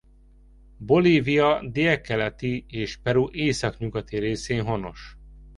[0.77, 5.17] Bolívia délkeleti és Peru északnyugati részén honos.